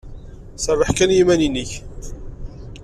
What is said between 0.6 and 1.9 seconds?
Serreḥ kan i yiman-nnek.